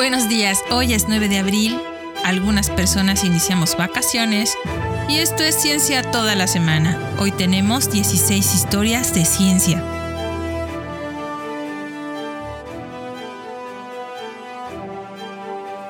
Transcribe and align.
Buenos 0.00 0.30
días, 0.30 0.64
hoy 0.70 0.94
es 0.94 1.08
9 1.08 1.28
de 1.28 1.40
abril, 1.40 1.78
algunas 2.24 2.70
personas 2.70 3.22
iniciamos 3.22 3.76
vacaciones 3.76 4.56
y 5.10 5.18
esto 5.18 5.42
es 5.42 5.54
ciencia 5.54 6.02
toda 6.10 6.34
la 6.34 6.46
semana. 6.46 6.98
Hoy 7.18 7.32
tenemos 7.32 7.90
16 7.90 8.54
historias 8.54 9.12
de 9.12 9.26
ciencia. 9.26 9.84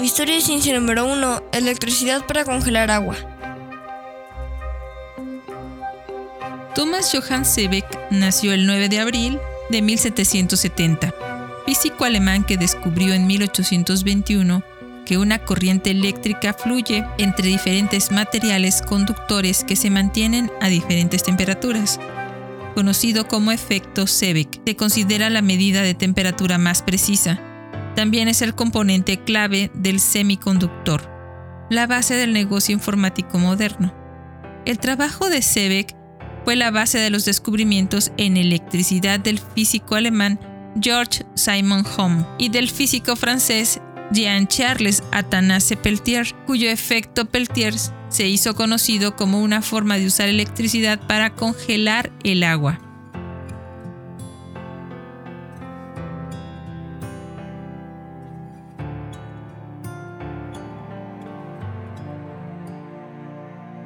Historia 0.01 0.35
de 0.35 0.41
ciencia 0.41 0.75
número 0.75 1.07
1. 1.07 1.43
Electricidad 1.53 2.27
para 2.27 2.45
congelar 2.45 2.91
agua. 2.91 3.15
Thomas 6.75 7.13
Johann 7.13 7.45
Seebeck 7.45 7.87
nació 8.11 8.55
el 8.55 8.67
9 8.67 8.89
de 8.89 8.99
abril 8.99 9.39
de 9.69 9.83
1770, 9.83 11.15
físico 11.71 12.05
alemán 12.05 12.43
que 12.43 12.57
descubrió 12.57 13.15
en 13.15 13.29
1821 13.29 14.65
que 15.07 15.19
una 15.19 15.39
corriente 15.39 15.93
eléctrica 15.93 16.53
fluye 16.53 17.07
entre 17.17 17.47
diferentes 17.47 18.11
materiales 18.11 18.83
conductores 18.83 19.63
que 19.63 19.77
se 19.77 19.89
mantienen 19.89 20.51
a 20.61 20.67
diferentes 20.67 21.23
temperaturas. 21.23 22.01
Conocido 22.75 23.29
como 23.29 23.53
efecto 23.53 24.09
Seebeck, 24.09 24.61
se 24.67 24.75
considera 24.75 25.31
la 25.31 25.43
medida 25.43 25.83
de 25.83 25.95
temperatura 25.95 26.59
más 26.59 26.83
precisa. 26.83 27.41
También 27.95 28.27
es 28.27 28.43
el 28.43 28.57
componente 28.57 29.23
clave 29.23 29.71
del 29.73 30.01
semiconductor, 30.01 31.09
la 31.71 31.87
base 31.87 32.17
del 32.17 32.33
negocio 32.33 32.73
informático 32.73 33.39
moderno. 33.39 33.95
El 34.65 34.81
trabajo 34.81 35.31
de 35.31 35.41
Seebeck 35.41 35.95
fue 36.45 36.57
la 36.57 36.73
base 36.73 36.99
de 36.99 37.11
los 37.11 37.25
descubrimientos 37.25 38.11
en 38.17 38.37
electricidad 38.37 39.21
del 39.21 39.39
físico 39.39 39.95
alemán 39.95 40.41
George 40.81 41.25
Simon 41.35 41.85
Ohm 41.97 42.25
y 42.39 42.49
del 42.49 42.71
físico 42.71 43.17
francés 43.17 43.81
Jean-Charles 44.13 45.03
Athanase 45.13 45.77
Peltier, 45.77 46.35
cuyo 46.47 46.69
efecto 46.69 47.25
Peltier 47.27 47.75
se 48.09 48.29
hizo 48.29 48.55
conocido 48.55 49.15
como 49.17 49.41
una 49.41 49.63
forma 49.63 49.97
de 49.97 50.07
usar 50.07 50.29
electricidad 50.29 51.01
para 51.07 51.35
congelar 51.35 52.11
el 52.25 52.43
agua. 52.43 52.81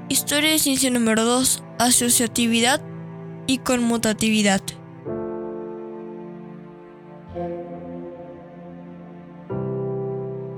Historia 0.08 0.50
de 0.50 0.58
ciencia 0.58 0.90
número 0.90 1.24
2. 1.24 1.62
Asociatividad 1.78 2.80
y 3.46 3.58
conmutatividad. 3.58 4.62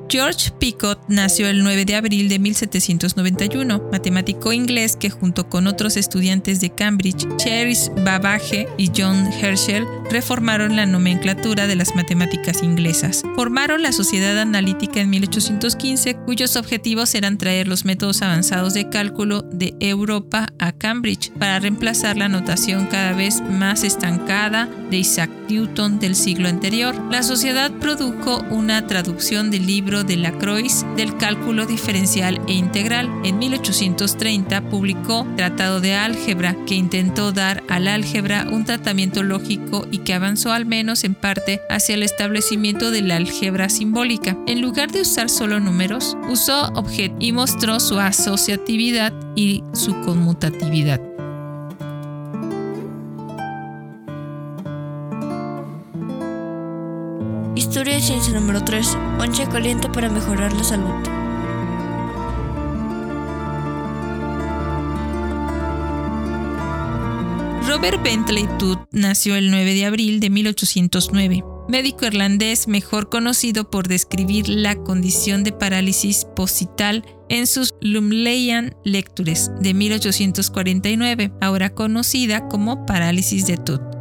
George 0.08 0.52
Picot 0.60 1.00
nació 1.08 1.48
el 1.48 1.64
9 1.64 1.84
de 1.84 1.96
abril 1.96 2.28
de 2.28 2.38
1791, 2.38 3.88
matemático 3.90 4.52
inglés 4.52 4.96
que 4.96 5.10
junto 5.10 5.48
con 5.48 5.66
otros 5.66 5.96
estudiantes 5.96 6.60
de 6.60 6.70
Cambridge, 6.70 7.26
Charles 7.38 7.90
Babbage 8.04 8.68
y 8.78 8.90
John 8.96 9.26
Herschel, 9.32 9.84
reformaron 10.10 10.76
la 10.76 10.86
nomenclatura 10.86 11.66
de 11.66 11.74
las 11.74 11.96
matemáticas 11.96 12.62
inglesas. 12.62 13.22
Formaron 13.34 13.82
la 13.82 13.92
Sociedad 13.92 14.38
Analítica 14.38 15.00
en 15.00 15.10
1815, 15.10 16.14
cuyos 16.24 16.56
objetivos 16.56 17.14
eran 17.14 17.36
traer 17.36 17.66
los 17.66 17.84
métodos 17.84 18.22
avanzados 18.22 18.74
de 18.74 18.88
cálculo 18.88 19.42
de 19.42 19.74
Europa 19.80 20.52
a 20.58 20.72
Cambridge 20.72 21.32
para 21.32 21.58
reemplazar 21.58 22.16
la 22.16 22.28
notación 22.28 22.86
cada 22.86 23.12
vez 23.12 23.40
más 23.40 23.82
estancada 23.82 24.68
de 24.90 24.98
Isaac 24.98 25.30
Newton 25.48 25.98
del 25.98 26.14
siglo 26.14 26.48
anterior. 26.48 26.94
La 27.10 27.22
sociedad 27.22 27.72
produjo 27.72 28.44
una 28.50 28.86
traducción 28.86 29.50
del 29.50 29.66
libro 29.66 29.95
de 30.04 30.16
Lacroix 30.16 30.84
del 30.96 31.16
cálculo 31.16 31.66
diferencial 31.66 32.40
e 32.48 32.52
integral. 32.52 33.10
En 33.24 33.38
1830 33.38 34.68
publicó 34.68 35.26
Tratado 35.36 35.80
de 35.80 35.94
Álgebra, 35.94 36.56
que 36.66 36.74
intentó 36.74 37.32
dar 37.32 37.62
al 37.68 37.88
álgebra 37.88 38.46
un 38.50 38.64
tratamiento 38.64 39.22
lógico 39.22 39.86
y 39.90 39.98
que 39.98 40.14
avanzó 40.14 40.52
al 40.52 40.66
menos 40.66 41.04
en 41.04 41.14
parte 41.14 41.60
hacia 41.70 41.94
el 41.94 42.02
establecimiento 42.02 42.90
de 42.90 43.02
la 43.02 43.16
álgebra 43.16 43.68
simbólica. 43.68 44.36
En 44.46 44.60
lugar 44.60 44.90
de 44.90 45.02
usar 45.02 45.28
solo 45.28 45.60
números, 45.60 46.16
usó 46.28 46.72
objetos 46.74 47.16
y 47.20 47.32
mostró 47.32 47.80
su 47.80 47.98
asociatividad 47.98 49.12
y 49.34 49.62
su 49.72 50.00
conmutatividad. 50.00 51.15
Ciencia 58.06 58.32
número 58.34 58.62
3. 58.62 58.96
Ponche 59.18 59.48
caliente 59.48 59.88
para 59.88 60.08
mejorar 60.08 60.52
la 60.52 60.62
salud. 60.62 60.94
Robert 67.66 68.00
Bentley 68.04 68.46
Todd 68.60 68.78
nació 68.92 69.34
el 69.34 69.50
9 69.50 69.74
de 69.74 69.86
abril 69.86 70.20
de 70.20 70.30
1809, 70.30 71.42
médico 71.68 72.06
irlandés 72.06 72.68
mejor 72.68 73.08
conocido 73.08 73.70
por 73.70 73.88
describir 73.88 74.48
la 74.48 74.76
condición 74.76 75.42
de 75.42 75.50
parálisis 75.50 76.26
posital 76.36 77.04
en 77.28 77.48
sus 77.48 77.74
Lumleian 77.80 78.76
Lectures 78.84 79.50
de 79.58 79.74
1849, 79.74 81.32
ahora 81.40 81.70
conocida 81.70 82.46
como 82.46 82.86
parálisis 82.86 83.48
de 83.48 83.56
Todd. 83.56 83.95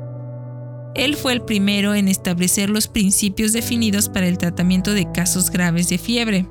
Él 0.96 1.18
fue 1.18 1.34
el 1.34 1.42
primero 1.42 1.94
en 1.94 2.08
establecer 2.08 2.70
los 2.70 2.88
principios 2.88 3.52
definidos 3.52 4.08
para 4.08 4.28
el 4.28 4.38
tratamiento 4.38 4.94
de 4.94 5.12
casos 5.12 5.52
graves 5.52 5.90
de 5.90 5.98
fiebre. 5.98 6.48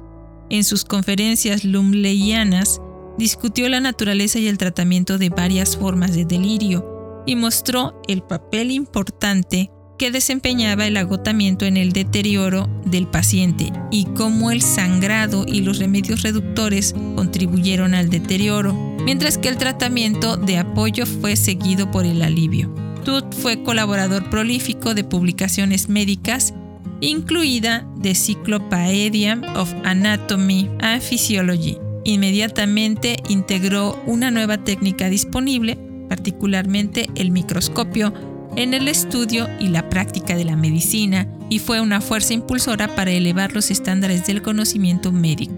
En 0.50 0.64
sus 0.64 0.84
conferencias 0.84 1.64
lumleianas, 1.64 2.80
discutió 3.16 3.68
la 3.70 3.80
naturaleza 3.80 4.38
y 4.38 4.48
el 4.48 4.58
tratamiento 4.58 5.16
de 5.16 5.30
varias 5.30 5.76
formas 5.76 6.14
de 6.14 6.26
delirio 6.26 7.22
y 7.26 7.36
mostró 7.36 8.00
el 8.06 8.22
papel 8.22 8.70
importante 8.70 9.70
que 9.98 10.10
desempeñaba 10.10 10.86
el 10.86 10.98
agotamiento 10.98 11.64
en 11.64 11.78
el 11.78 11.92
deterioro 11.92 12.68
del 12.84 13.06
paciente 13.06 13.72
y 13.90 14.04
cómo 14.16 14.50
el 14.50 14.60
sangrado 14.60 15.46
y 15.46 15.60
los 15.60 15.78
remedios 15.78 16.22
reductores 16.22 16.94
contribuyeron 17.14 17.94
al 17.94 18.10
deterioro, 18.10 18.74
mientras 19.04 19.38
que 19.38 19.48
el 19.48 19.56
tratamiento 19.56 20.36
de 20.36 20.58
apoyo 20.58 21.06
fue 21.06 21.36
seguido 21.36 21.90
por 21.90 22.04
el 22.04 22.22
alivio. 22.22 22.83
Tut 23.04 23.34
fue 23.34 23.62
colaborador 23.62 24.30
prolífico 24.30 24.94
de 24.94 25.04
publicaciones 25.04 25.90
médicas, 25.90 26.54
incluida 27.02 27.86
The 28.00 28.14
Cyclopedia 28.14 29.40
of 29.54 29.72
Anatomy 29.84 30.70
and 30.80 31.02
Physiology. 31.02 31.76
Inmediatamente 32.04 33.16
integró 33.28 34.02
una 34.06 34.30
nueva 34.30 34.58
técnica 34.58 35.10
disponible, 35.10 35.76
particularmente 36.08 37.10
el 37.14 37.30
microscopio, 37.30 38.14
en 38.56 38.72
el 38.72 38.88
estudio 38.88 39.48
y 39.60 39.68
la 39.68 39.90
práctica 39.90 40.34
de 40.34 40.44
la 40.44 40.56
medicina 40.56 41.28
y 41.50 41.58
fue 41.58 41.80
una 41.80 42.00
fuerza 42.00 42.32
impulsora 42.32 42.94
para 42.94 43.10
elevar 43.10 43.52
los 43.52 43.70
estándares 43.70 44.26
del 44.26 44.40
conocimiento 44.40 45.12
médico. 45.12 45.54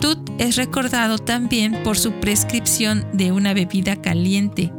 Tut 0.00 0.18
es 0.38 0.56
recordado 0.56 1.18
también 1.18 1.82
por 1.84 1.96
su 1.96 2.12
prescripción 2.12 3.06
de 3.12 3.32
una 3.32 3.54
bebida 3.54 3.96
caliente 3.96 4.72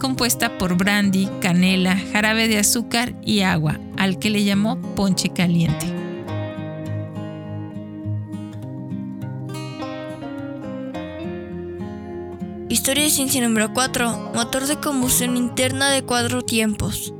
compuesta 0.00 0.58
por 0.58 0.76
brandy, 0.76 1.28
canela, 1.40 1.96
jarabe 2.12 2.48
de 2.48 2.58
azúcar 2.58 3.14
y 3.22 3.42
agua, 3.42 3.78
al 3.96 4.18
que 4.18 4.30
le 4.30 4.42
llamó 4.42 4.80
ponche 4.96 5.28
caliente. 5.28 5.86
Historia 12.68 13.04
de 13.04 13.10
ciencia 13.10 13.40
número 13.40 13.72
4. 13.72 14.32
Motor 14.34 14.66
de 14.66 14.76
combustión 14.76 15.36
interna 15.36 15.90
de 15.90 16.02
cuatro 16.02 16.42
tiempos. 16.42 17.12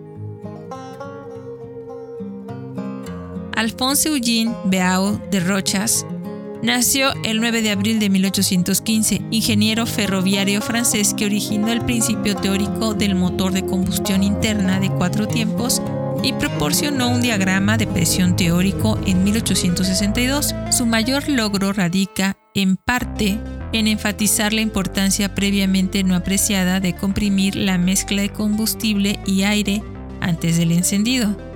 Alphonse 3.55 4.09
Eugene 4.09 4.55
Beau 4.65 5.21
de 5.31 5.41
Rochas 5.41 6.07
Nació 6.63 7.15
el 7.25 7.41
9 7.41 7.63
de 7.63 7.71
abril 7.71 7.99
de 7.99 8.11
1815, 8.11 9.23
ingeniero 9.31 9.87
ferroviario 9.87 10.61
francés 10.61 11.15
que 11.15 11.25
originó 11.25 11.73
el 11.73 11.81
principio 11.87 12.37
teórico 12.37 12.93
del 12.93 13.15
motor 13.15 13.53
de 13.53 13.65
combustión 13.65 14.23
interna 14.23 14.79
de 14.79 14.91
cuatro 14.91 15.27
tiempos 15.27 15.81
y 16.23 16.35
proporcionó 16.35 17.09
un 17.09 17.23
diagrama 17.23 17.79
de 17.79 17.87
presión 17.87 18.37
teórico 18.37 19.01
en 19.07 19.25
1862. 19.25 20.55
Su 20.71 20.85
mayor 20.85 21.31
logro 21.31 21.73
radica, 21.73 22.37
en 22.55 22.77
parte, 22.77 23.39
en 23.73 23.87
enfatizar 23.87 24.53
la 24.53 24.61
importancia 24.61 25.35
previamente 25.35 26.05
no 26.05 26.15
apreciada 26.15 26.79
de 26.79 26.95
comprimir 26.95 27.57
la 27.57 27.79
mezcla 27.79 28.21
de 28.21 28.29
combustible 28.29 29.19
y 29.27 29.45
aire 29.45 29.83
antes 30.21 30.59
del 30.59 30.73
encendido. 30.73 31.50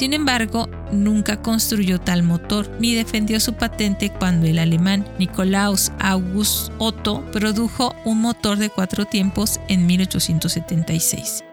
Sin 0.00 0.14
embargo, 0.14 0.66
nunca 0.92 1.42
construyó 1.42 2.00
tal 2.00 2.22
motor 2.22 2.70
ni 2.80 2.94
defendió 2.94 3.38
su 3.38 3.52
patente 3.52 4.08
cuando 4.08 4.46
el 4.46 4.58
alemán 4.58 5.06
Nikolaus 5.18 5.92
August 5.98 6.72
Otto 6.78 7.22
produjo 7.32 7.94
un 8.06 8.22
motor 8.22 8.56
de 8.56 8.70
cuatro 8.70 9.04
tiempos 9.04 9.60
en 9.68 9.84
1876. 9.84 11.44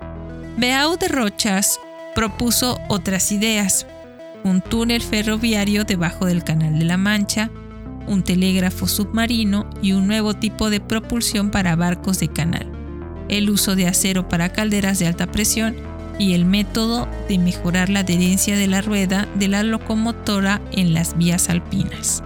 Beau 0.55 0.95
de 0.95 1.09
Rochas 1.09 1.77
propuso 2.15 2.79
otras 2.87 3.33
ideas. 3.33 3.85
un 4.45 4.61
túnel 4.61 5.01
ferroviario 5.01 5.83
debajo 5.83 6.25
del 6.25 6.45
Canal 6.45 6.79
de 6.79 6.85
la 6.85 6.95
Mancha, 6.95 7.51
un 8.07 8.23
telégrafo 8.23 8.87
submarino 8.87 9.69
y 9.81 9.91
un 9.91 10.07
nuevo 10.07 10.35
tipo 10.35 10.69
de 10.69 10.79
propulsión 10.79 11.51
para 11.51 11.75
barcos 11.75 12.21
de 12.21 12.29
canal, 12.29 12.71
el 13.27 13.49
uso 13.49 13.75
de 13.75 13.87
acero 13.87 14.29
para 14.29 14.53
calderas 14.53 14.99
de 14.99 15.07
alta 15.07 15.27
presión 15.27 15.75
y 16.19 16.33
el 16.33 16.45
método 16.45 17.07
de 17.27 17.37
mejorar 17.37 17.89
la 17.89 17.99
adherencia 17.99 18.55
de 18.55 18.67
la 18.67 18.81
rueda 18.81 19.27
de 19.35 19.47
la 19.47 19.63
locomotora 19.63 20.61
en 20.71 20.93
las 20.93 21.17
vías 21.17 21.49
alpinas. 21.49 22.23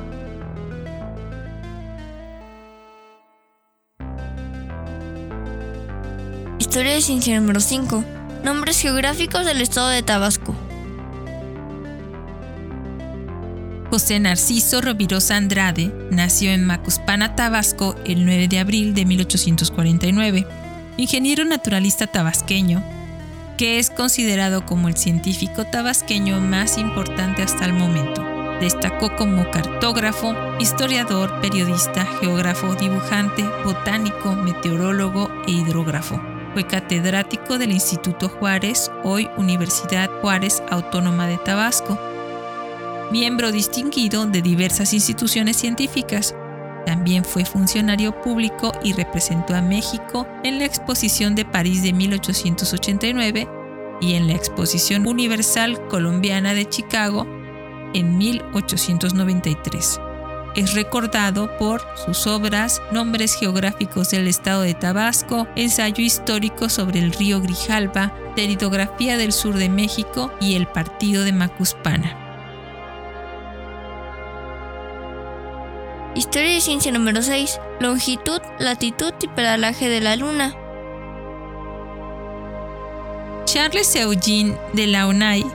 Historia 6.60 6.94
de 6.94 7.02
ciencia 7.02 7.40
número 7.40 7.60
5. 7.60 8.04
Nombres 8.46 8.80
geográficos 8.80 9.46
del 9.46 9.62
estado 9.62 9.90
de 9.90 10.04
Tabasco. 10.04 10.56
José 13.90 14.22
Narciso 14.22 14.80
Rovirosa 14.80 15.36
Andrade 15.36 15.94
nació 16.12 16.52
en 16.52 16.66
Macuspana, 16.66 17.36
Tabasco, 17.36 17.96
el 18.06 18.24
9 18.24 18.48
de 18.48 18.60
abril 18.60 18.94
de 18.94 19.06
1849. 19.06 20.48
Ingeniero 20.96 21.44
naturalista 21.44 22.08
tabasqueño, 22.08 22.82
que 23.58 23.80
es 23.80 23.90
considerado 23.90 24.66
como 24.66 24.88
el 24.88 24.98
científico 24.98 25.66
tabasqueño 25.66 26.40
más 26.40 26.78
importante 26.78 27.42
hasta 27.42 27.66
el 27.66 27.74
momento. 27.74 28.24
Destacó 28.60 29.16
como 29.16 29.50
cartógrafo, 29.50 30.36
historiador, 30.60 31.42
periodista, 31.42 32.06
geógrafo, 32.06 32.76
dibujante, 32.76 33.44
botánico, 33.66 34.36
meteorólogo 34.36 35.32
e 35.48 35.52
hidrógrafo. 35.52 36.22
Fue 36.54 36.68
catedrático 36.68 37.58
del 37.58 37.72
Instituto 37.72 38.30
Juárez, 38.30 38.92
hoy 39.04 39.30
Universidad 39.38 40.10
Juárez 40.22 40.62
Autónoma 40.70 41.26
de 41.28 41.38
Tabasco, 41.38 41.98
miembro 43.12 43.52
distinguido 43.52 44.26
de 44.26 44.42
diversas 44.42 44.94
instituciones 44.94 45.58
científicas. 45.58 46.36
También 46.86 47.24
fue 47.24 47.46
funcionario 47.46 48.20
público 48.22 48.72
y 48.84 48.94
representó 48.94 49.56
a 49.56 49.62
México 49.62 50.28
en 50.44 50.60
la 50.60 50.66
Exposición 50.66 51.36
de 51.36 51.46
París 51.46 51.84
de 51.84 51.94
1889 51.94 53.48
y 54.02 54.14
en 54.14 54.28
la 54.28 54.34
Exposición 54.34 55.08
Universal 55.08 55.88
Colombiana 55.88 56.54
de 56.54 56.68
Chicago 56.68 57.28
en 57.94 58.18
1893. 58.18 60.00
Es 60.56 60.74
recordado 60.74 61.56
por 61.58 61.82
sus 62.06 62.28
obras 62.28 62.82
Nombres 62.92 63.36
geográficos 63.36 64.10
del 64.10 64.28
estado 64.28 64.64
de 64.64 64.74
Tabasco, 64.74 65.48
Ensayo 65.56 66.04
histórico 66.04 66.68
sobre 66.68 67.00
el 67.00 67.14
río 67.14 67.42
Grijalba, 67.42 68.14
Teridografía 68.36 69.18
del 69.18 69.32
sur 69.32 69.56
de 69.56 69.70
México 69.70 70.32
y 70.42 70.56
el 70.56 70.68
Partido 70.68 71.24
de 71.24 71.32
Macuspana. 71.32 72.31
Historia 76.14 76.52
de 76.52 76.60
ciencia 76.60 76.92
número 76.92 77.22
6. 77.22 77.58
Longitud, 77.80 78.42
latitud 78.60 79.14
y 79.22 79.28
paralaje 79.30 79.88
de 79.88 80.02
la 80.02 80.18
Luna. 80.18 80.54
Charles 83.46 83.96
Eugene 83.96 84.58
de 84.74 84.88
Launay 84.88 85.46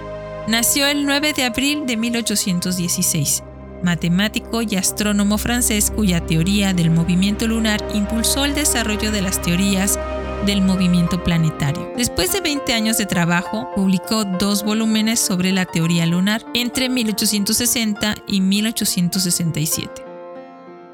nació 0.48 0.86
el 0.86 1.04
9 1.04 1.34
de 1.34 1.44
abril 1.44 1.84
de 1.86 1.98
1816, 1.98 3.42
matemático 3.82 4.62
y 4.62 4.76
astrónomo 4.76 5.36
francés 5.36 5.92
cuya 5.94 6.24
teoría 6.24 6.72
del 6.72 6.90
movimiento 6.90 7.46
lunar 7.46 7.86
impulsó 7.92 8.46
el 8.46 8.54
desarrollo 8.54 9.12
de 9.12 9.20
las 9.20 9.42
teorías 9.42 9.98
del 10.46 10.62
movimiento 10.62 11.22
planetario. 11.22 11.92
Después 11.98 12.32
de 12.32 12.40
20 12.40 12.72
años 12.72 12.96
de 12.96 13.04
trabajo, 13.04 13.68
publicó 13.74 14.24
dos 14.24 14.64
volúmenes 14.64 15.20
sobre 15.20 15.52
la 15.52 15.66
teoría 15.66 16.06
lunar 16.06 16.42
entre 16.54 16.88
1860 16.88 18.14
y 18.26 18.40
1867. 18.40 20.05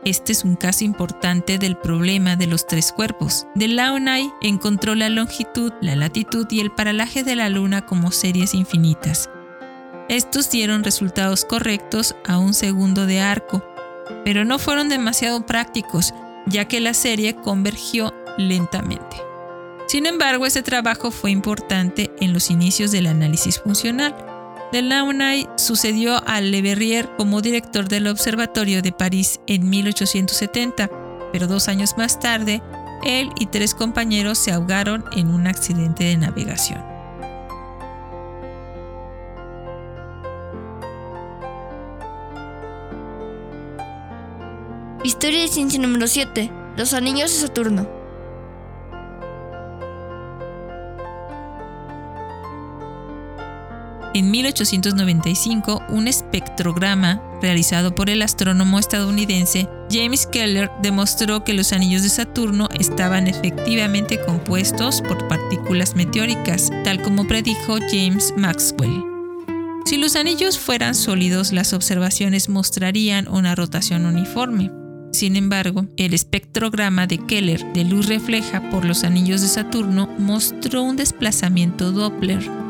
Este 0.05 0.33
es 0.33 0.43
un 0.43 0.57
caso 0.57 0.83
importante 0.83 1.59
del 1.59 1.77
problema 1.77 2.35
de 2.35 2.49
los 2.49 2.67
tres 2.67 2.91
cuerpos. 2.91 3.47
De 3.55 3.69
Launay 3.69 4.33
encontró 4.41 4.97
la 4.97 5.09
longitud, 5.09 5.73
la 5.81 5.95
latitud 5.95 6.45
y 6.51 6.59
el 6.59 6.73
paralaje 6.73 7.23
de 7.23 7.37
la 7.37 7.49
Luna 7.49 7.87
como 7.87 8.11
series 8.11 8.53
infinitas. 8.53 9.31
Estos 10.09 10.51
dieron 10.51 10.83
resultados 10.83 11.45
correctos 11.45 12.17
a 12.27 12.39
un 12.39 12.53
segundo 12.53 13.07
de 13.07 13.21
arco, 13.21 13.65
pero 14.25 14.45
no 14.45 14.59
fueron 14.59 14.89
demasiado 14.89 15.47
prácticos, 15.47 16.13
ya 16.47 16.67
que 16.67 16.81
la 16.81 16.95
serie 16.95 17.37
convergió 17.37 18.13
lentamente. 18.39 19.17
Sin 19.87 20.07
embargo, 20.07 20.47
este 20.47 20.63
trabajo 20.63 21.13
fue 21.13 21.31
importante 21.31 22.11
en 22.19 22.33
los 22.33 22.51
inicios 22.51 22.91
del 22.91 23.07
análisis 23.07 23.61
funcional 23.61 24.32
Delaunay 24.73 25.47
sucedió 25.59 26.27
a 26.27 26.41
Le 26.41 26.63
Verrier 26.63 27.11
como 27.19 27.43
director 27.43 27.89
del 27.89 28.07
Observatorio 28.07 28.81
de 28.81 28.91
París 28.91 29.39
en 29.47 29.69
1870, 29.69 30.89
pero 31.31 31.47
dos 31.47 31.69
años 31.69 31.99
más 31.99 32.19
tarde, 32.19 32.63
él 33.05 33.29
y 33.39 33.47
tres 33.47 33.75
compañeros 33.75 34.39
se 34.39 34.51
ahogaron 34.51 35.05
en 35.15 35.29
un 35.29 35.47
accidente 35.47 36.05
de 36.05 36.17
navegación. 36.17 36.83
Historia 45.05 45.43
de 45.43 45.49
ciencia 45.49 45.81
número 45.81 46.07
7. 46.07 46.51
Los 46.79 46.95
anillos 46.95 47.31
de 47.31 47.47
Saturno. 47.47 48.02
En 54.23 54.31
1895, 54.31 55.83
un 55.89 56.07
espectrograma 56.07 57.21
realizado 57.43 57.93
por 57.93 58.09
el 58.09 58.23
astrónomo 58.23 58.79
estadounidense 58.79 59.69
James 59.91 60.29
Keller 60.29 60.71
demostró 60.81 61.43
que 61.43 61.55
los 61.55 61.73
anillos 61.73 62.05
de 62.05 62.09
Saturno 62.09 62.69
estaban 62.79 63.27
efectivamente 63.27 64.21
compuestos 64.25 65.03
por 65.03 65.27
partículas 65.27 65.97
meteóricas, 65.97 66.71
tal 66.85 67.03
como 67.03 67.27
predijo 67.27 67.79
James 67.91 68.33
Maxwell. 68.37 69.03
Si 69.87 69.97
los 69.97 70.15
anillos 70.15 70.57
fueran 70.57 70.95
sólidos, 70.95 71.51
las 71.51 71.73
observaciones 71.73 72.49
mostrarían 72.49 73.27
una 73.27 73.57
rotación 73.57 74.07
uniforme. 74.07 74.71
Sin 75.11 75.35
embargo, 75.35 75.89
el 75.97 76.15
espectrograma 76.15 77.09
de 77.09 77.19
Keller 77.19 77.73
de 77.73 77.83
luz 77.83 78.07
refleja 78.07 78.71
por 78.71 78.85
los 78.85 79.03
anillos 79.03 79.41
de 79.41 79.49
Saturno 79.49 80.09
mostró 80.17 80.85
un 80.85 80.95
desplazamiento 80.95 81.91
Doppler 81.91 82.62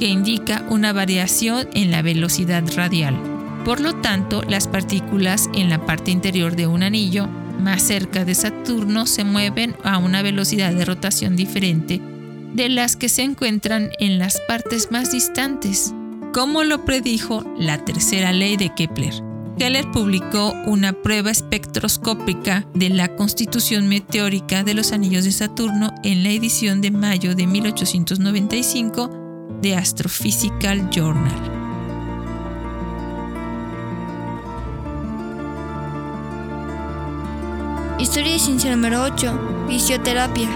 que 0.00 0.06
indica 0.06 0.64
una 0.70 0.92
variación 0.92 1.68
en 1.74 1.90
la 1.92 2.02
velocidad 2.02 2.64
radial. 2.74 3.16
Por 3.64 3.80
lo 3.80 3.94
tanto, 3.96 4.42
las 4.48 4.66
partículas 4.66 5.50
en 5.54 5.68
la 5.68 5.84
parte 5.84 6.10
interior 6.10 6.56
de 6.56 6.66
un 6.66 6.82
anillo 6.82 7.28
más 7.60 7.82
cerca 7.82 8.24
de 8.24 8.34
Saturno 8.34 9.06
se 9.06 9.22
mueven 9.22 9.76
a 9.84 9.98
una 9.98 10.22
velocidad 10.22 10.72
de 10.72 10.86
rotación 10.86 11.36
diferente 11.36 12.00
de 12.54 12.68
las 12.68 12.96
que 12.96 13.08
se 13.08 13.22
encuentran 13.22 13.90
en 14.00 14.18
las 14.18 14.40
partes 14.48 14.90
más 14.90 15.12
distantes, 15.12 15.94
como 16.32 16.64
lo 16.64 16.84
predijo 16.84 17.44
la 17.58 17.84
tercera 17.84 18.32
ley 18.32 18.56
de 18.56 18.74
Kepler. 18.74 19.14
Keller 19.58 19.90
publicó 19.92 20.54
una 20.66 20.94
prueba 20.94 21.30
espectroscópica 21.30 22.66
de 22.74 22.88
la 22.88 23.14
constitución 23.14 23.88
meteórica 23.88 24.64
de 24.64 24.72
los 24.72 24.92
anillos 24.92 25.24
de 25.24 25.32
Saturno 25.32 25.92
en 26.02 26.22
la 26.22 26.30
edición 26.30 26.80
de 26.80 26.90
mayo 26.90 27.34
de 27.34 27.46
1895 27.46 29.19
The 29.62 29.76
Astrophysical 29.76 30.88
Journal. 30.88 31.32
Historia 37.98 38.32
de 38.32 38.38
ciencia 38.38 38.70
número 38.70 39.02
8. 39.02 39.66
Fisioterapia. 39.68 40.48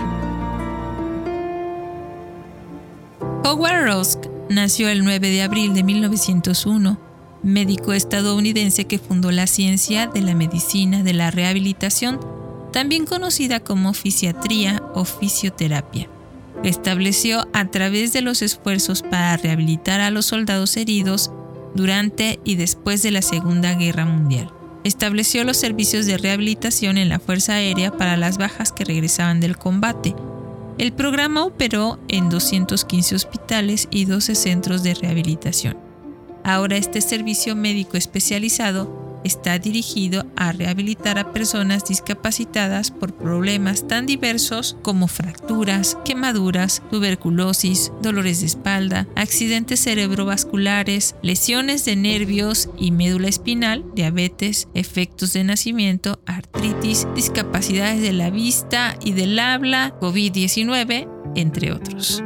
Howard 3.45 3.85
Rosk 3.85 4.21
nació 4.49 4.89
el 4.89 5.05
9 5.05 5.29
de 5.29 5.43
abril 5.43 5.75
de 5.75 5.83
1901, 5.83 6.99
médico 7.43 7.93
estadounidense 7.93 8.87
que 8.87 8.99
fundó 8.99 9.31
la 9.33 9.47
ciencia 9.47 10.07
de 10.07 10.23
la 10.23 10.35
medicina 10.35 11.03
de 11.03 11.13
la 11.13 11.31
rehabilitación, 11.31 12.21
también 12.73 13.05
conocida 13.05 13.61
como 13.61 13.93
fisiatría 13.93 14.83
o 14.95 15.05
fisioterapia 15.05 16.09
estableció 16.65 17.47
a 17.53 17.67
través 17.67 18.13
de 18.13 18.23
los 18.23 18.43
esfuerzos 18.43 19.03
para 19.03 19.37
rehabilitar 19.37 20.01
a 20.01 20.11
los 20.11 20.27
soldados 20.27 20.77
heridos 20.77 21.31
durante 21.75 22.41
y 22.45 22.57
después 22.57 23.03
de 23.03 23.11
la 23.11 23.23
Segunda 23.23 23.75
Guerra 23.75 24.05
Mundial. 24.05 24.51
Estableció 24.85 25.45
los 25.45 25.57
servicios 25.57 26.07
de 26.07 26.19
rehabilitación 26.19 26.99
en 26.99 27.09
la 27.09 27.19
Fuerza 27.19 27.55
Aérea 27.55 27.91
para 27.91 28.17
las 28.17 28.39
bajas 28.39 28.73
que 28.73 28.85
regresaban 28.85 29.41
del 29.41 29.57
combate. 29.57 30.15
El 30.79 30.93
programa 30.93 31.45
operó 31.45 31.99
en 32.09 32.29
215 32.29 33.15
hospitales 33.15 33.89
y 33.91 34.05
12 34.05 34.35
centros 34.35 34.83
de 34.83 34.95
rehabilitación. 34.95 35.79
Ahora 36.43 36.77
este 36.77 37.01
servicio 37.01 37.57
médico 37.57 37.97
especializado 37.97 39.04
está 39.25 39.59
dirigido 39.59 40.27
a 40.37 40.53
rehabilitar 40.53 41.19
a 41.19 41.33
personas 41.33 41.85
discapacitadas 41.85 42.91
por 42.91 43.15
problemas 43.15 43.89
tan 43.89 44.07
diversos 44.07 44.77
como 44.83 45.09
fracturas, 45.09 45.97
quemaduras, 46.05 46.83
tuberculosis, 46.91 47.93
dolores 48.03 48.41
de 48.41 48.47
espalda, 48.47 49.09
accidentes 49.17 49.81
cerebrovasculares, 49.81 51.17
lesiones 51.23 51.85
de 51.85 51.97
nervios 51.97 52.69
y 52.79 52.91
médula 52.91 53.29
espinal, 53.29 53.85
diabetes, 53.95 54.69
efectos 54.75 55.33
de 55.33 55.45
nacimiento, 55.45 56.21
artritis, 56.27 57.07
discapacidades 57.15 58.03
de 58.03 58.13
la 58.13 58.31
vista 58.31 58.97
y 59.03 59.13
del 59.13 59.39
habla, 59.39 59.99
COVID-19, 60.01 61.09
entre 61.35 61.73
otros. 61.73 62.23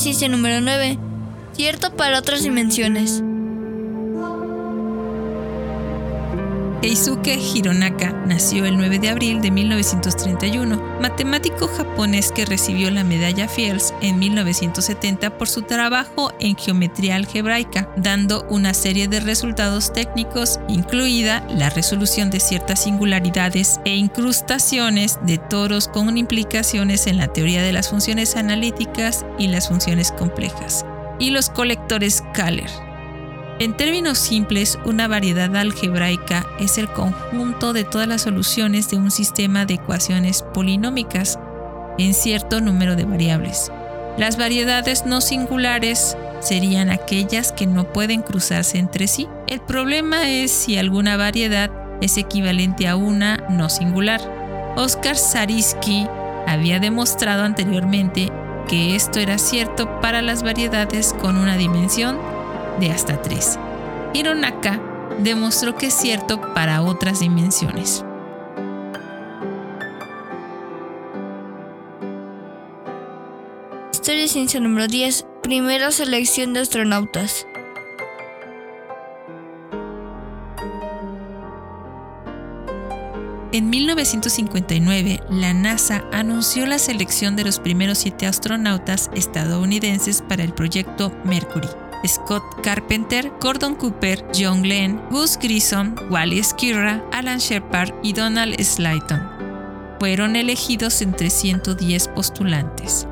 Número 0.00 0.62
9. 0.62 0.98
Cierto 1.52 1.94
para 1.94 2.18
otras 2.18 2.42
dimensiones. 2.42 3.22
Keisuke 6.80 7.36
Hironaka 7.36 8.10
nació 8.26 8.64
el 8.64 8.78
9 8.78 9.00
de 9.00 9.10
abril 9.10 9.42
de 9.42 9.50
1931, 9.50 10.98
matemático 10.98 11.68
japonés 11.68 12.32
que 12.32 12.46
recibió 12.46 12.90
la 12.90 13.04
medalla 13.04 13.48
Fields 13.48 13.92
en 14.00 14.18
1970 14.18 15.36
por 15.36 15.46
su 15.46 15.60
trabajo 15.60 16.32
en 16.40 16.56
geometría 16.56 17.16
algebraica, 17.16 17.92
dando 17.98 18.46
una 18.48 18.72
serie 18.72 19.08
de 19.08 19.20
resultados 19.20 19.92
técnicos, 19.92 20.58
incluida 20.68 21.46
la 21.50 21.68
resolución 21.68 22.30
de 22.30 22.40
ciertas 22.40 22.84
singularidades 22.84 23.78
e 23.84 23.94
incrustaciones 23.96 25.18
de 25.26 25.36
toros 25.36 25.86
con 25.86 26.16
implicaciones 26.16 27.06
en 27.06 27.18
la 27.18 27.28
teoría 27.28 27.62
de 27.62 27.72
las 27.72 27.90
funciones 27.90 28.36
analíticas 28.36 29.26
y 29.38 29.48
las 29.48 29.68
funciones 29.68 30.12
complejas, 30.12 30.86
y 31.18 31.28
los 31.28 31.50
colectores 31.50 32.22
Kähler. 32.32 32.89
En 33.60 33.76
términos 33.76 34.16
simples, 34.16 34.78
una 34.86 35.06
variedad 35.06 35.54
algebraica 35.54 36.46
es 36.58 36.78
el 36.78 36.88
conjunto 36.88 37.74
de 37.74 37.84
todas 37.84 38.08
las 38.08 38.22
soluciones 38.22 38.88
de 38.88 38.96
un 38.96 39.10
sistema 39.10 39.66
de 39.66 39.74
ecuaciones 39.74 40.42
polinómicas 40.54 41.38
en 41.98 42.14
cierto 42.14 42.62
número 42.62 42.96
de 42.96 43.04
variables. 43.04 43.70
Las 44.16 44.38
variedades 44.38 45.04
no 45.04 45.20
singulares 45.20 46.16
serían 46.40 46.88
aquellas 46.88 47.52
que 47.52 47.66
no 47.66 47.92
pueden 47.92 48.22
cruzarse 48.22 48.78
entre 48.78 49.06
sí. 49.06 49.28
El 49.46 49.60
problema 49.60 50.26
es 50.30 50.50
si 50.50 50.78
alguna 50.78 51.18
variedad 51.18 51.70
es 52.00 52.16
equivalente 52.16 52.88
a 52.88 52.96
una 52.96 53.46
no 53.50 53.68
singular. 53.68 54.22
Oscar 54.76 55.18
Zariski 55.18 56.06
había 56.46 56.80
demostrado 56.80 57.44
anteriormente 57.44 58.32
que 58.68 58.96
esto 58.96 59.20
era 59.20 59.36
cierto 59.36 60.00
para 60.00 60.22
las 60.22 60.42
variedades 60.42 61.12
con 61.20 61.36
una 61.36 61.58
dimensión 61.58 62.39
de 62.78 62.90
hasta 62.90 63.20
3. 63.20 63.58
Hironaka 64.14 64.80
demostró 65.18 65.76
que 65.76 65.86
es 65.86 65.94
cierto 65.94 66.40
para 66.54 66.82
otras 66.82 67.20
dimensiones. 67.20 68.04
Historia 73.92 74.24
y 74.24 74.28
ciencia 74.28 74.60
número 74.60 74.86
10. 74.86 75.26
Primera 75.42 75.90
selección 75.90 76.54
de 76.54 76.60
astronautas. 76.60 77.46
En 83.52 83.68
1959, 83.68 85.20
la 85.28 85.52
NASA 85.52 86.04
anunció 86.12 86.66
la 86.66 86.78
selección 86.78 87.34
de 87.34 87.44
los 87.44 87.58
primeros 87.58 87.98
siete 87.98 88.26
astronautas 88.26 89.10
estadounidenses 89.14 90.22
para 90.22 90.44
el 90.44 90.54
proyecto 90.54 91.12
Mercury. 91.24 91.68
Scott 92.06 92.42
Carpenter, 92.62 93.32
Gordon 93.40 93.74
Cooper, 93.74 94.24
John 94.34 94.62
Glenn, 94.62 95.00
Gus 95.10 95.38
Grissom, 95.38 95.94
Wally 96.10 96.42
Skirra, 96.42 97.02
Alan 97.12 97.38
Shepard 97.38 97.92
y 98.02 98.12
Donald 98.12 98.58
Slayton. 98.60 99.20
Fueron 99.98 100.36
elegidos 100.36 101.02
entre 101.02 101.28
110 101.30 102.08
postulantes. 102.08 103.06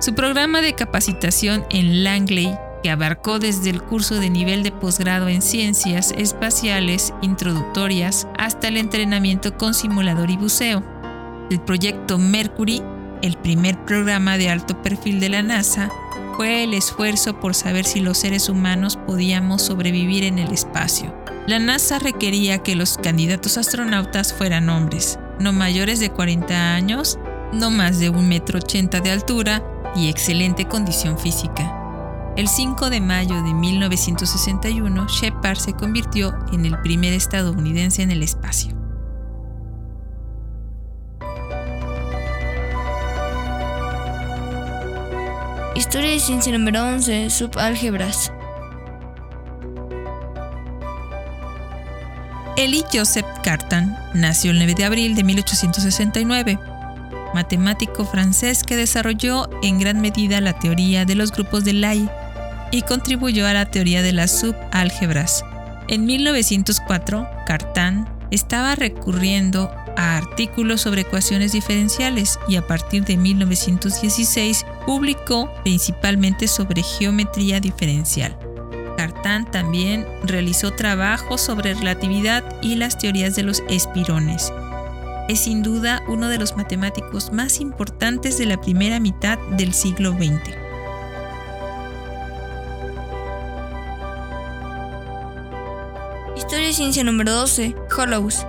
Su 0.00 0.14
programa 0.14 0.60
de 0.60 0.74
capacitación 0.74 1.64
en 1.70 2.04
Langley, 2.04 2.56
que 2.82 2.90
abarcó 2.90 3.38
desde 3.38 3.70
el 3.70 3.82
curso 3.82 4.16
de 4.16 4.28
nivel 4.28 4.62
de 4.62 4.70
posgrado 4.70 5.28
en 5.28 5.40
ciencias 5.40 6.12
espaciales 6.16 7.14
introductorias 7.22 8.28
hasta 8.38 8.68
el 8.68 8.76
entrenamiento 8.76 9.56
con 9.56 9.72
simulador 9.72 10.30
y 10.30 10.36
buceo. 10.36 10.84
El 11.50 11.60
proyecto 11.60 12.18
Mercury, 12.18 12.82
el 13.22 13.38
primer 13.38 13.82
programa 13.86 14.36
de 14.36 14.50
alto 14.50 14.82
perfil 14.82 15.18
de 15.18 15.30
la 15.30 15.42
NASA, 15.42 15.90
fue 16.36 16.64
el 16.64 16.74
esfuerzo 16.74 17.38
por 17.38 17.54
saber 17.54 17.84
si 17.84 18.00
los 18.00 18.18
seres 18.18 18.48
humanos 18.48 18.96
podíamos 19.06 19.62
sobrevivir 19.62 20.24
en 20.24 20.38
el 20.38 20.52
espacio. 20.52 21.14
La 21.46 21.58
NASA 21.58 21.98
requería 21.98 22.58
que 22.58 22.74
los 22.74 22.96
candidatos 22.96 23.58
astronautas 23.58 24.32
fueran 24.32 24.68
hombres, 24.68 25.18
no 25.38 25.52
mayores 25.52 26.00
de 26.00 26.10
40 26.10 26.74
años, 26.74 27.18
no 27.52 27.70
más 27.70 27.98
de 27.98 28.10
1,80 28.10 28.22
metro 28.22 28.60
de 29.02 29.10
altura 29.10 29.62
y 29.94 30.08
excelente 30.08 30.66
condición 30.66 31.18
física. 31.18 31.80
El 32.36 32.48
5 32.48 32.90
de 32.90 33.00
mayo 33.00 33.40
de 33.42 33.54
1961, 33.54 35.06
Shepard 35.08 35.58
se 35.58 35.74
convirtió 35.74 36.34
en 36.52 36.64
el 36.64 36.80
primer 36.80 37.12
estadounidense 37.12 38.02
en 38.02 38.10
el 38.10 38.22
espacio. 38.24 38.83
Historia 45.76 46.14
y 46.14 46.20
ciencia 46.20 46.56
número 46.56 46.84
11. 46.84 47.30
Subálgebras. 47.30 48.32
Elie 52.56 52.84
Joseph 52.92 53.26
Cartan 53.42 53.98
nació 54.14 54.52
el 54.52 54.58
9 54.58 54.74
de 54.76 54.84
abril 54.84 55.16
de 55.16 55.24
1869, 55.24 56.60
matemático 57.34 58.04
francés 58.04 58.62
que 58.62 58.76
desarrolló 58.76 59.48
en 59.64 59.80
gran 59.80 60.00
medida 60.00 60.40
la 60.40 60.56
teoría 60.56 61.04
de 61.04 61.16
los 61.16 61.32
grupos 61.32 61.64
de 61.64 61.72
Lie 61.72 62.08
y 62.70 62.82
contribuyó 62.82 63.44
a 63.48 63.52
la 63.52 63.66
teoría 63.66 64.02
de 64.02 64.12
las 64.12 64.30
subálgebras. 64.30 65.44
En 65.88 66.06
1904, 66.06 67.28
Cartan 67.46 68.08
estaba 68.30 68.76
recurriendo 68.76 69.74
a 69.96 70.16
artículos 70.18 70.82
sobre 70.82 71.00
ecuaciones 71.00 71.50
diferenciales 71.50 72.38
y 72.48 72.56
a 72.56 72.66
partir 72.66 73.04
de 73.04 73.16
1916 73.16 74.64
publicó 74.86 75.50
principalmente 75.62 76.48
sobre 76.48 76.82
geometría 76.82 77.60
diferencial. 77.60 78.36
Cartan 78.96 79.50
también 79.50 80.06
realizó 80.22 80.72
trabajos 80.72 81.40
sobre 81.40 81.74
relatividad 81.74 82.44
y 82.62 82.76
las 82.76 82.98
teorías 82.98 83.34
de 83.34 83.42
los 83.42 83.62
espirones. 83.68 84.52
Es 85.28 85.40
sin 85.40 85.62
duda 85.62 86.02
uno 86.06 86.28
de 86.28 86.38
los 86.38 86.56
matemáticos 86.56 87.32
más 87.32 87.60
importantes 87.60 88.38
de 88.38 88.46
la 88.46 88.60
primera 88.60 89.00
mitad 89.00 89.38
del 89.56 89.72
siglo 89.72 90.12
XX. 90.12 90.54
Historia 96.36 96.68
y 96.68 96.74
ciencia 96.74 97.04
número 97.04 97.32
12. 97.32 97.74
Hollows. 97.96 98.46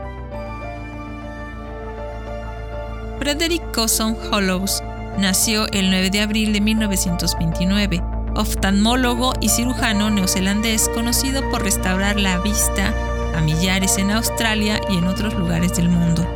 Frederick 3.20 3.72
Cosson 3.72 4.18
Hollows 4.32 4.84
nació 5.18 5.68
el 5.72 5.90
9 5.90 6.10
de 6.10 6.22
abril 6.22 6.54
de 6.54 6.62
1929, 6.62 8.02
oftalmólogo 8.36 9.34
y 9.42 9.50
cirujano 9.50 10.10
neozelandés 10.10 10.90
conocido 10.90 11.50
por 11.50 11.64
restaurar 11.64 12.20
la 12.20 12.40
vista 12.40 12.94
a 13.36 13.42
millares 13.42 13.98
en 13.98 14.12
Australia 14.12 14.80
y 14.90 14.98
en 14.98 15.06
otros 15.06 15.34
lugares 15.34 15.76
del 15.76 15.90
mundo. 15.90 16.28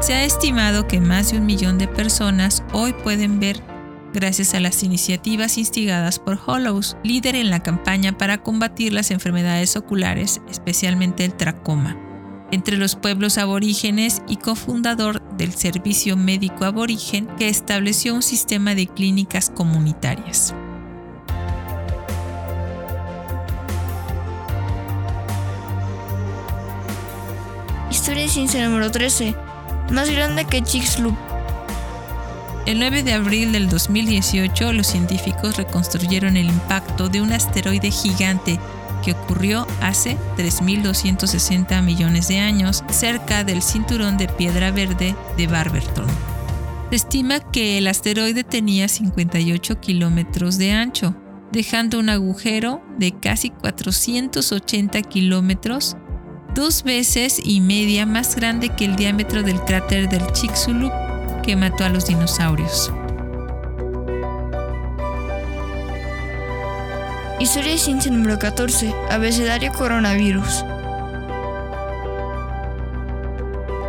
Se 0.00 0.14
ha 0.14 0.24
estimado 0.24 0.86
que 0.86 1.00
más 1.00 1.30
de 1.30 1.38
un 1.38 1.46
millón 1.46 1.78
de 1.78 1.88
personas 1.88 2.64
hoy 2.72 2.92
pueden 2.92 3.38
ver 3.40 3.62
gracias 4.12 4.52
a 4.54 4.60
las 4.60 4.82
iniciativas 4.82 5.56
instigadas 5.56 6.18
por 6.18 6.38
Hollows, 6.44 6.96
líder 7.02 7.36
en 7.36 7.50
la 7.50 7.60
campaña 7.60 8.18
para 8.18 8.42
combatir 8.42 8.92
las 8.92 9.10
enfermedades 9.10 9.76
oculares, 9.76 10.40
especialmente 10.50 11.24
el 11.24 11.34
tracoma 11.34 11.96
entre 12.52 12.76
los 12.76 12.94
pueblos 12.94 13.38
aborígenes 13.38 14.22
y 14.28 14.36
cofundador 14.36 15.22
del 15.42 15.54
Servicio 15.54 16.16
Médico 16.16 16.64
Aborigen 16.64 17.26
que 17.36 17.48
estableció 17.48 18.14
un 18.14 18.22
sistema 18.22 18.76
de 18.76 18.86
clínicas 18.86 19.50
comunitarias. 19.50 20.54
Historia 27.90 28.22
de 28.22 28.28
ciencia 28.28 28.64
número 28.68 28.92
13. 28.92 29.34
Más 29.90 30.08
grande 30.10 30.44
que 30.44 30.62
Chicxulub. 30.62 31.16
El 32.64 32.78
9 32.78 33.02
de 33.02 33.12
abril 33.14 33.50
del 33.50 33.68
2018, 33.68 34.72
los 34.72 34.86
científicos 34.86 35.56
reconstruyeron 35.56 36.36
el 36.36 36.46
impacto 36.46 37.08
de 37.08 37.20
un 37.20 37.32
asteroide 37.32 37.90
gigante 37.90 38.60
que 39.02 39.12
ocurrió 39.12 39.66
hace 39.80 40.16
3.260 40.36 41.82
millones 41.82 42.28
de 42.28 42.38
años 42.38 42.84
cerca 42.90 43.44
del 43.44 43.62
cinturón 43.62 44.16
de 44.16 44.28
piedra 44.28 44.70
verde 44.70 45.14
de 45.36 45.46
Barberton. 45.46 46.06
Se 46.90 46.96
estima 46.96 47.40
que 47.40 47.78
el 47.78 47.88
asteroide 47.88 48.44
tenía 48.44 48.86
58 48.86 49.80
kilómetros 49.80 50.58
de 50.58 50.72
ancho, 50.72 51.14
dejando 51.50 51.98
un 51.98 52.08
agujero 52.08 52.82
de 52.98 53.12
casi 53.12 53.50
480 53.50 55.02
kilómetros, 55.02 55.96
dos 56.54 56.82
veces 56.82 57.40
y 57.42 57.60
media 57.60 58.06
más 58.06 58.36
grande 58.36 58.68
que 58.68 58.84
el 58.84 58.96
diámetro 58.96 59.42
del 59.42 59.60
cráter 59.60 60.08
del 60.08 60.26
Chicxulub 60.32 60.92
que 61.42 61.56
mató 61.56 61.84
a 61.84 61.88
los 61.88 62.06
dinosaurios. 62.06 62.92
Historia 67.42 67.72
de 67.72 67.78
ciencia 67.78 68.08
número 68.12 68.38
14. 68.38 68.94
Abecedario 69.10 69.72
coronavirus. 69.72 70.64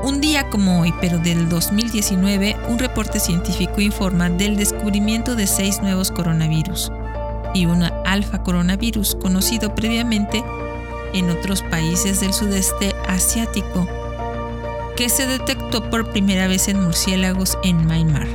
Un 0.03 0.19
día 0.21 0.49
como 0.49 0.81
hoy, 0.81 0.91
pero 0.99 1.19
del 1.19 1.47
2019, 1.49 2.57
un 2.67 2.79
reporte 2.79 3.19
científico 3.19 3.79
informa 3.79 4.31
del 4.31 4.57
descubrimiento 4.57 5.35
de 5.35 5.45
seis 5.45 5.83
nuevos 5.83 6.09
coronavirus 6.09 6.91
y 7.53 7.67
una 7.67 7.89
alfa 8.07 8.41
coronavirus 8.41 9.13
conocido 9.21 9.75
previamente 9.75 10.43
en 11.13 11.29
otros 11.29 11.61
países 11.61 12.21
del 12.21 12.33
sudeste 12.33 12.95
asiático, 13.07 13.87
que 14.97 15.09
se 15.09 15.27
detectó 15.27 15.91
por 15.91 16.11
primera 16.11 16.47
vez 16.47 16.69
en 16.69 16.81
murciélagos 16.81 17.55
en 17.63 17.85
Myanmar, 17.85 18.27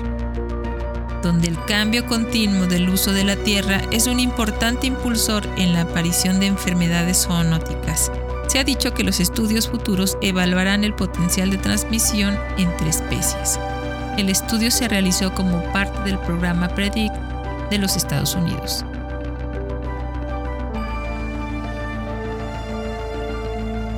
donde 1.22 1.48
el 1.48 1.64
cambio 1.64 2.06
continuo 2.06 2.66
del 2.66 2.88
uso 2.88 3.12
de 3.12 3.24
la 3.24 3.36
tierra 3.36 3.80
es 3.90 4.06
un 4.06 4.20
importante 4.20 4.86
impulsor 4.86 5.48
en 5.56 5.72
la 5.72 5.82
aparición 5.82 6.40
de 6.40 6.46
enfermedades 6.46 7.26
zoonóticas. 7.26 8.10
Se 8.48 8.58
ha 8.58 8.64
dicho 8.64 8.94
que 8.94 9.04
los 9.04 9.20
estudios 9.20 9.68
futuros 9.68 10.16
evaluarán 10.22 10.84
el 10.84 10.94
potencial 10.94 11.50
de 11.50 11.58
transmisión 11.58 12.38
entre 12.56 12.88
especies. 12.88 13.58
El 14.16 14.30
estudio 14.30 14.70
se 14.70 14.88
realizó 14.88 15.34
como 15.34 15.62
parte 15.72 16.00
del 16.02 16.18
programa 16.18 16.68
PREDICT 16.68 17.14
de 17.70 17.78
los 17.78 17.96
Estados 17.96 18.34
Unidos. 18.34 18.84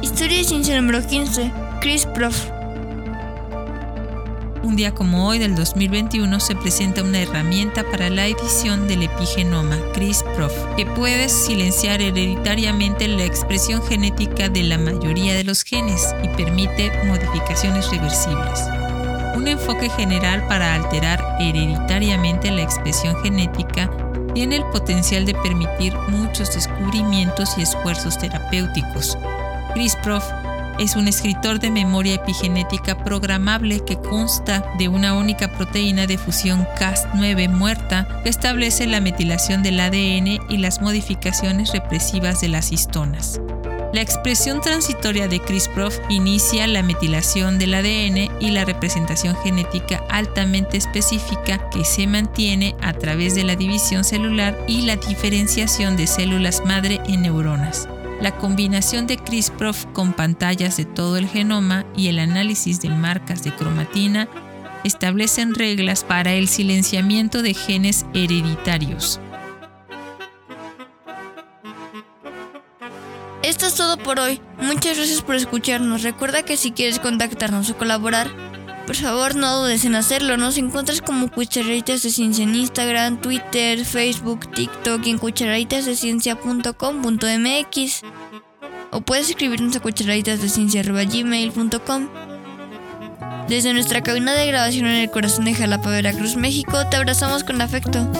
Historia 0.02 0.38
de 0.38 0.44
ciencia 0.44 0.80
número 0.80 1.06
15. 1.06 1.52
Chris 1.80 2.04
Prof. 2.06 2.59
Un 4.62 4.76
día 4.76 4.94
como 4.94 5.26
hoy 5.26 5.38
del 5.38 5.54
2021 5.54 6.38
se 6.38 6.54
presenta 6.54 7.02
una 7.02 7.20
herramienta 7.20 7.82
para 7.82 8.10
la 8.10 8.26
edición 8.26 8.86
del 8.86 9.04
epigenoma, 9.04 9.78
CRISPR, 9.94 10.76
que 10.76 10.84
puede 10.84 11.30
silenciar 11.30 12.02
hereditariamente 12.02 13.08
la 13.08 13.24
expresión 13.24 13.82
genética 13.82 14.50
de 14.50 14.62
la 14.64 14.76
mayoría 14.76 15.34
de 15.34 15.44
los 15.44 15.62
genes 15.62 16.14
y 16.22 16.28
permite 16.36 16.92
modificaciones 17.06 17.90
reversibles. 17.90 18.60
Un 19.34 19.48
enfoque 19.48 19.88
general 19.88 20.46
para 20.46 20.74
alterar 20.74 21.24
hereditariamente 21.40 22.50
la 22.50 22.62
expresión 22.62 23.16
genética 23.22 23.90
tiene 24.34 24.56
el 24.56 24.64
potencial 24.66 25.24
de 25.24 25.34
permitir 25.36 25.96
muchos 26.08 26.54
descubrimientos 26.54 27.56
y 27.56 27.62
esfuerzos 27.62 28.18
terapéuticos, 28.18 29.16
Chris 29.72 29.96
Prof 30.02 30.24
es 30.80 30.96
un 30.96 31.08
escritor 31.08 31.60
de 31.60 31.70
memoria 31.70 32.14
epigenética 32.14 33.04
programable 33.04 33.84
que 33.84 33.96
consta 33.96 34.64
de 34.78 34.88
una 34.88 35.14
única 35.14 35.52
proteína 35.52 36.06
de 36.06 36.16
fusión 36.16 36.66
Cas9 36.78 37.50
muerta 37.50 38.08
que 38.24 38.30
establece 38.30 38.86
la 38.86 39.02
metilación 39.02 39.62
del 39.62 39.78
ADN 39.78 40.40
y 40.48 40.56
las 40.56 40.80
modificaciones 40.80 41.72
represivas 41.72 42.40
de 42.40 42.48
las 42.48 42.72
histonas. 42.72 43.40
La 43.92 44.00
expresión 44.00 44.62
transitoria 44.62 45.28
de 45.28 45.40
CRISPR 45.40 45.92
inicia 46.08 46.66
la 46.66 46.82
metilación 46.82 47.58
del 47.58 47.74
ADN 47.74 48.30
y 48.40 48.50
la 48.52 48.64
representación 48.64 49.36
genética 49.42 50.02
altamente 50.08 50.78
específica 50.78 51.68
que 51.70 51.84
se 51.84 52.06
mantiene 52.06 52.74
a 52.80 52.94
través 52.94 53.34
de 53.34 53.44
la 53.44 53.56
división 53.56 54.04
celular 54.04 54.56
y 54.66 54.82
la 54.82 54.96
diferenciación 54.96 55.96
de 55.96 56.06
células 56.06 56.62
madre 56.64 57.00
en 57.06 57.22
neuronas. 57.22 57.88
La 58.20 58.36
combinación 58.36 59.06
de 59.06 59.16
CRISPR 59.16 59.72
con 59.94 60.12
pantallas 60.12 60.76
de 60.76 60.84
todo 60.84 61.16
el 61.16 61.26
genoma 61.26 61.86
y 61.96 62.08
el 62.08 62.18
análisis 62.18 62.80
de 62.82 62.90
marcas 62.90 63.42
de 63.42 63.54
cromatina 63.54 64.28
establecen 64.84 65.54
reglas 65.54 66.04
para 66.04 66.34
el 66.34 66.48
silenciamiento 66.48 67.42
de 67.42 67.54
genes 67.54 68.04
hereditarios. 68.12 69.20
Esto 73.42 73.66
es 73.66 73.74
todo 73.74 73.96
por 73.96 74.20
hoy. 74.20 74.40
Muchas 74.58 74.98
gracias 74.98 75.22
por 75.22 75.34
escucharnos. 75.34 76.02
Recuerda 76.02 76.42
que 76.42 76.58
si 76.58 76.72
quieres 76.72 77.00
contactarnos 77.00 77.70
o 77.70 77.78
colaborar, 77.78 78.28
por 78.90 78.96
favor 78.96 79.36
no 79.36 79.60
dudes 79.60 79.84
en 79.84 79.94
hacerlo. 79.94 80.36
Nos 80.36 80.58
encuentras 80.58 81.00
como 81.00 81.30
Cucharaditas 81.30 82.02
de 82.02 82.10
Ciencia 82.10 82.42
en 82.42 82.56
Instagram, 82.56 83.20
Twitter, 83.20 83.84
Facebook, 83.84 84.52
TikTok 84.52 85.06
y 85.06 85.10
en 85.10 85.18
cucharaditasdeciencia.com.mx. 85.18 88.02
O 88.90 89.00
puedes 89.00 89.30
escribirnos 89.30 89.76
a 89.76 89.80
cucharaditasdeciencia.gmail.com. 89.80 92.08
Desde 93.48 93.72
nuestra 93.72 94.02
cabina 94.02 94.32
de 94.32 94.48
grabación 94.48 94.86
en 94.86 94.96
el 94.96 95.08
corazón 95.08 95.44
de 95.44 95.54
Jalapa, 95.54 95.90
Veracruz, 95.90 96.34
México, 96.34 96.84
te 96.90 96.96
abrazamos 96.96 97.44
con 97.44 97.62
afecto. 97.62 98.10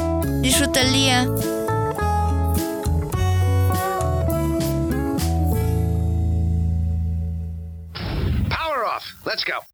Disfruta 0.40 0.82
el 0.82 0.92
día. 0.92 1.26
Power 8.48 8.84
off. 8.84 9.04
Let's 9.26 9.44
go. 9.44 9.64